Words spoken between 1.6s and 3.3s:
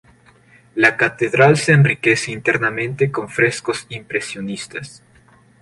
enriquece internamente con